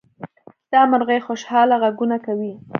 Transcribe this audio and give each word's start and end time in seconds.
دا 0.71 0.81
مرغۍ 0.91 1.19
خوشحاله 1.27 1.75
غږونه 1.83 2.17
کوي. 2.25 2.53